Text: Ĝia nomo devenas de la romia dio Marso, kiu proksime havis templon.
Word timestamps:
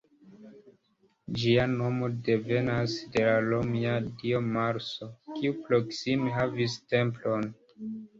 Ĝia 1.41 1.65
nomo 1.73 2.07
devenas 2.29 2.95
de 3.15 3.25
la 3.27 3.35
romia 3.47 3.91
dio 4.23 4.39
Marso, 4.55 5.11
kiu 5.35 5.53
proksime 5.69 6.33
havis 6.39 6.79
templon. 6.95 7.47